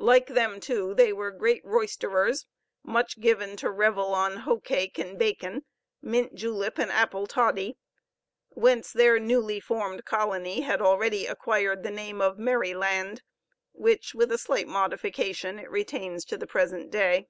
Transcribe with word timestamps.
Like 0.00 0.28
them, 0.28 0.60
too, 0.60 0.94
they 0.94 1.12
were 1.12 1.30
great 1.30 1.62
roisterers, 1.62 2.46
much 2.82 3.20
given 3.20 3.54
to 3.58 3.70
revel 3.70 4.14
on 4.14 4.36
hoe 4.38 4.60
cake 4.60 4.98
and 4.98 5.18
bacon, 5.18 5.66
mint 6.00 6.34
julep 6.34 6.78
and 6.78 6.90
apple 6.90 7.26
toddy; 7.26 7.76
whence 8.48 8.90
their 8.94 9.18
newly 9.20 9.60
formed 9.60 10.06
colony 10.06 10.62
had 10.62 10.80
already 10.80 11.26
acquired 11.26 11.82
the 11.82 11.90
name 11.90 12.22
of 12.22 12.38
Merryland, 12.38 13.20
which, 13.72 14.14
with 14.14 14.32
a 14.32 14.38
slight 14.38 14.68
modification, 14.68 15.58
it 15.58 15.70
retains 15.70 16.24
to 16.24 16.38
the 16.38 16.46
present 16.46 16.90
day. 16.90 17.28